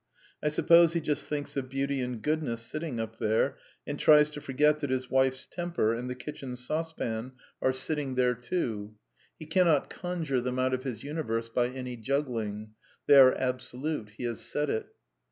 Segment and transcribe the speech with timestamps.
[0.41, 4.41] I suppose he just thinks of Beauty and Goodness sitting up there, and tries to
[4.41, 8.33] forget that his wife's temper and the kitchen saucepan are sitting there.
[8.33, 8.95] CONCLUSIONS 301 too.
[9.37, 12.71] He cannot conjure them out of his universe by any juggling.
[13.05, 14.09] They are absolute.
[14.17, 14.87] He has said it.